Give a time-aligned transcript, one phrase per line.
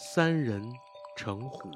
[0.00, 0.62] 三人
[1.16, 1.68] 成虎。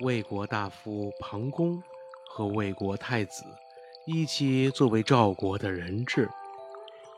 [0.00, 1.80] 魏国大夫庞公
[2.28, 3.44] 和魏国太子
[4.06, 6.28] 一起作为赵国的人质，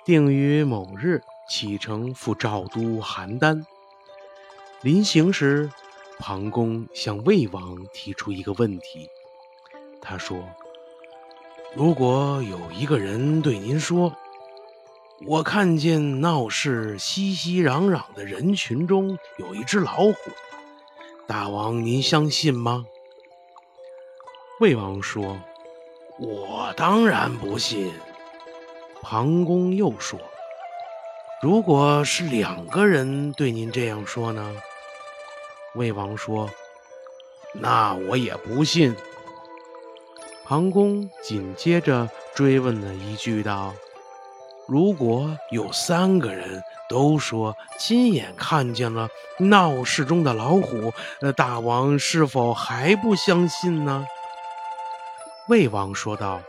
[0.04, 3.64] 定于某日启程赴赵都邯郸。
[4.82, 5.70] 临行时，
[6.18, 9.08] 庞公向魏王提出一个问题。
[10.02, 10.46] 他说
[11.74, 14.14] ：“如果有一个人对您说，
[15.24, 20.14] 我看见闹市熙熙攘攘的人群中有一只老虎，
[21.26, 22.84] 大王您相信吗？”
[24.58, 25.38] 魏王说
[26.18, 27.92] ：“我当然不信。”
[29.00, 30.18] 庞公又说
[31.40, 34.54] ：“如果是两个人对您这样说呢？”
[35.74, 36.50] 魏王说
[37.54, 38.94] ：“那我也不信。”
[40.44, 43.74] 庞公紧接着追问了一句道
[44.72, 49.06] ：“如果有三个人都说亲眼看见了
[49.38, 54.06] 闹市中的老虎，那大王是否还不相信呢？”
[55.50, 56.40] 魏王说道：“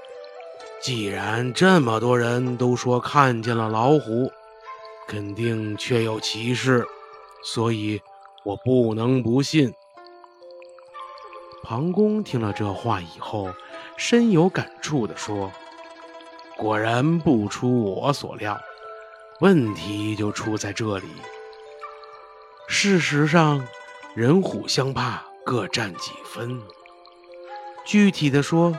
[0.81, 4.31] 既然这么多人都说看见了老虎，
[5.05, 6.87] 肯定确有其事，
[7.43, 8.01] 所以
[8.45, 9.73] 我不能不信。”
[11.61, 13.49] 庞公听了这话以后，
[13.97, 15.51] 深有感触地说
[16.57, 18.59] ：“果然不出我所料，
[19.39, 21.07] 问题就出在这里。
[22.67, 23.65] 事实上，
[24.15, 26.61] 人虎相怕各占几分。
[27.85, 28.75] 具体的说，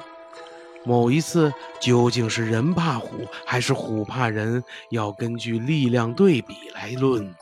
[0.84, 7.34] 某一次究竟是人怕虎还是虎怕人，要根据力量对比来论。”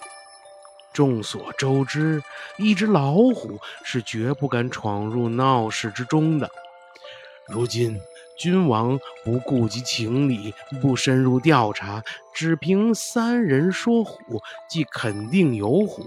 [0.93, 2.23] 众所周知，
[2.59, 6.51] 一只老虎是绝不敢闯入闹市之中的。
[7.49, 7.99] 如今
[8.37, 12.03] 君王不顾及情理，不深入调查，
[12.33, 16.07] 只凭三人说虎，即肯定有虎。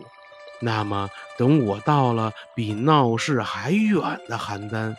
[0.61, 4.95] 那么，等我到了比闹市还远的邯郸，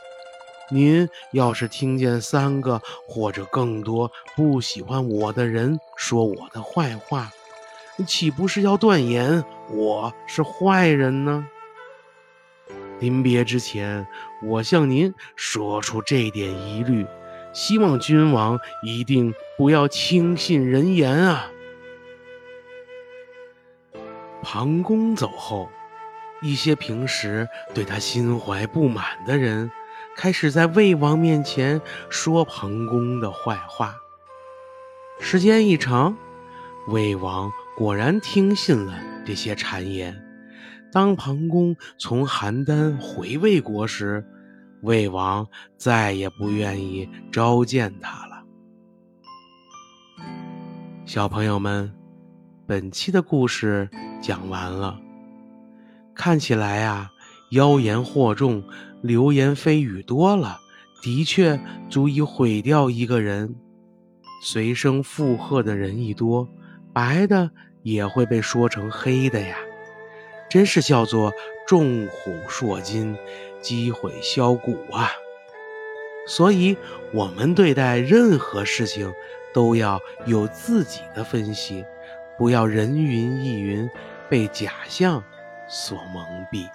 [0.71, 7.31] 您要是听见三个或者更多不喜欢我的人说我的坏话，
[8.07, 11.47] 岂不是要断言我是坏人呢？
[13.01, 14.07] 临别之前，
[14.43, 17.07] 我向您说出这点疑虑，
[17.53, 21.51] 希望君王一定不要轻信人言啊！
[24.43, 25.69] 庞公走后，
[26.43, 29.71] 一些平时对他心怀不满的人，
[30.17, 31.81] 开始在魏王面前
[32.11, 33.97] 说庞公的坏话。
[35.19, 36.17] 时间一长，
[36.89, 37.51] 魏王。
[37.77, 40.26] 果然听信了这些谗言。
[40.93, 44.25] 当庞公从邯郸回魏国时，
[44.83, 48.45] 魏王再也不愿意召见他了。
[51.05, 51.93] 小朋友们，
[52.67, 53.89] 本期的故事
[54.23, 54.99] 讲完了。
[56.15, 57.11] 看起来啊，
[57.51, 58.63] 妖言惑众、
[59.03, 60.59] 流言蜚语多了，
[61.03, 61.61] 的确
[61.91, 63.55] 足以毁掉一个人。
[64.43, 66.49] 随声附和的人一多，
[66.93, 67.51] 白的。
[67.83, 69.57] 也会被说成黑的呀，
[70.49, 71.33] 真是叫做
[71.67, 73.17] 众虎烁金，
[73.61, 75.11] 击毁销骨啊！
[76.27, 76.77] 所以，
[77.13, 79.13] 我们对待任何事情
[79.55, 81.85] 都要有自己的分析，
[82.37, 83.89] 不要人云亦云，
[84.29, 85.23] 被假象
[85.69, 86.69] 所蒙蔽。